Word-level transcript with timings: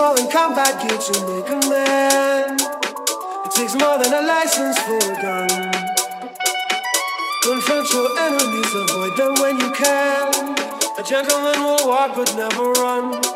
and 0.00 0.30
combat 0.30 0.80
gear 0.80 0.96
to 0.96 1.12
make 1.28 1.48
a 1.48 1.68
man. 1.68 2.56
It 3.44 3.50
takes 3.52 3.74
more 3.74 3.98
than 3.98 4.12
a 4.14 4.22
license 4.26 4.78
for 4.80 4.96
a 4.96 5.14
gun. 5.20 5.48
Confront 7.42 7.92
your 7.92 8.08
enemies, 8.18 8.74
avoid 8.74 9.16
them 9.18 9.34
when 9.40 9.60
you 9.60 9.70
can. 9.72 10.56
A 10.98 11.02
gentleman 11.02 11.62
will 11.62 11.86
walk 11.86 12.16
but 12.16 12.34
never 12.34 12.72
run. 12.72 13.29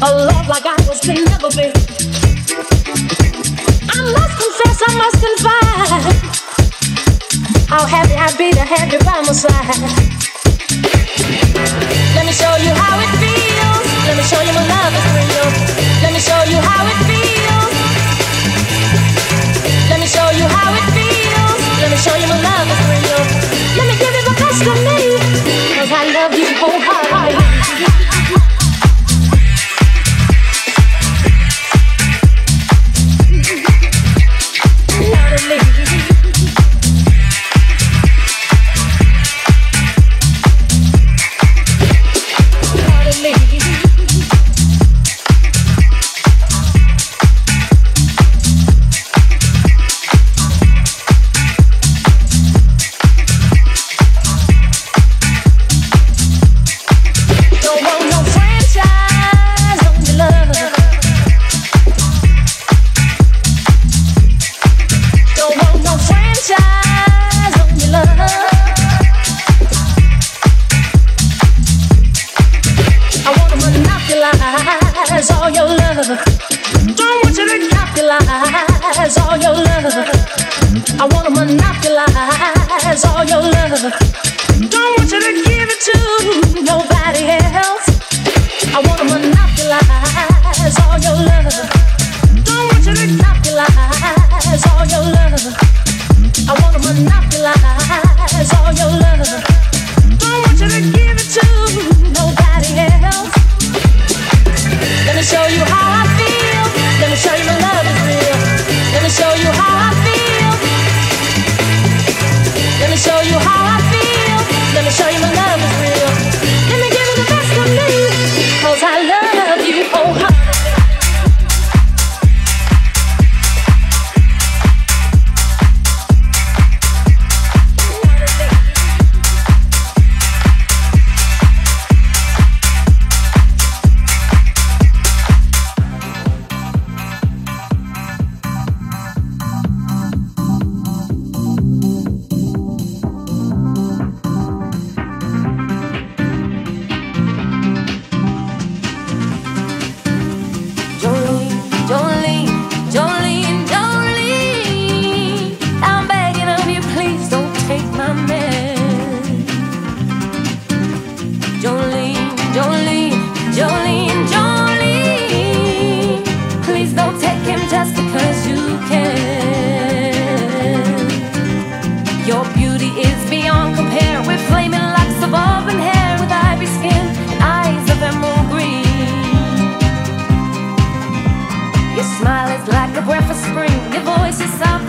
A 0.00 0.14
love 0.14 0.46
like 0.46 0.64
ours 0.64 1.00
can 1.00 1.24
never 1.24 1.50
be. 1.50 1.72
I 3.90 3.98
must 4.14 4.34
confess, 4.38 4.78
I 4.86 4.94
must 4.94 5.18
confide. 5.26 6.14
How 7.68 7.84
happy 7.84 8.14
I'd 8.14 8.38
be 8.38 8.52
to 8.52 8.60
have 8.60 8.92
you 8.92 9.00
by 9.00 9.20
my 9.26 9.32
side. 9.32 9.74
Let 12.14 12.26
me 12.26 12.32
show 12.32 12.54
you 12.62 12.70
how 12.78 13.00
it 13.00 13.10
feels. 13.18 13.86
Let 14.06 14.16
me 14.16 14.22
show 14.22 14.40
you 14.40 14.52
my 14.52 14.62
love 14.68 14.94
is 14.94 15.34
real. 15.34 15.37
Monopolize 74.52 75.30
all 75.30 75.50
your 75.50 75.66
love. 75.66 76.06
Don't 76.96 77.24
want 77.24 77.36
you 77.36 77.46
to 77.48 77.68
capitalize 77.68 79.18
all 79.18 79.36
your 79.36 79.54
love. 79.54 79.84
I 80.98 81.06
wanna 81.12 81.30
monopolize 81.30 83.04
all 83.04 83.24
your 83.24 83.42
love. 83.42 83.92
Don't 84.70 84.98
want 84.98 85.10
you 85.10 85.20
to 85.20 85.32
give 85.44 85.68
it 85.68 85.80
to 85.88 86.62
nobody 86.62 87.28
else. 87.28 87.88
I 88.74 88.80
wanna 88.86 89.04
monopolize 89.04 90.78
all 90.80 90.98
your 90.98 91.16
love. 91.26 91.67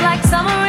like 0.10 0.24
summer 0.26 0.69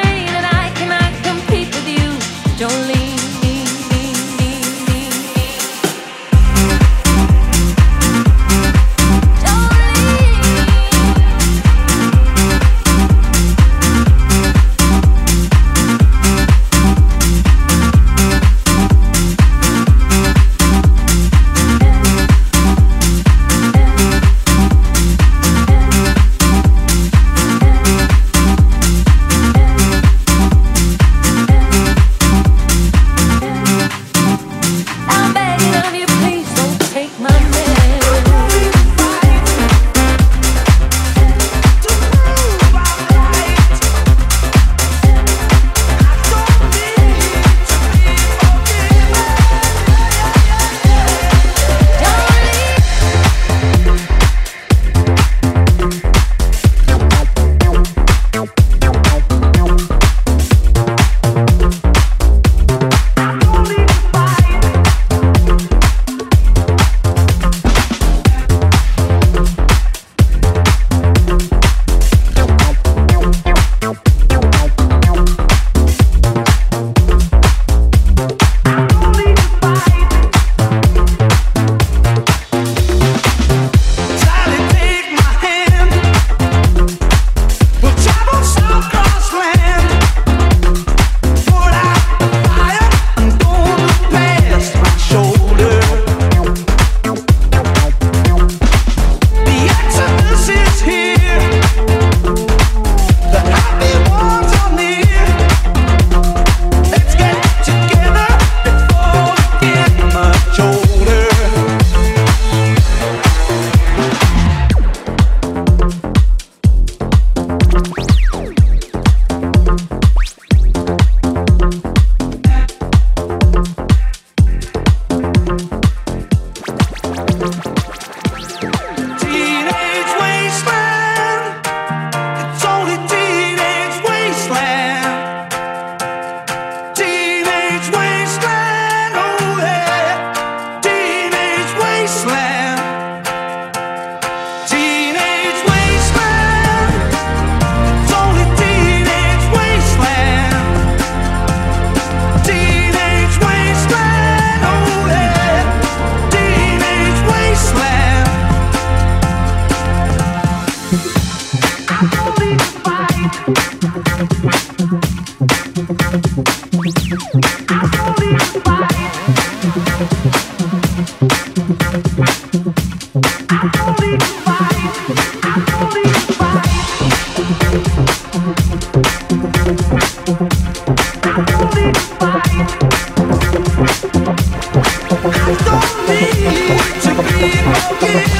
give 188.01 188.17
it. 188.17 188.31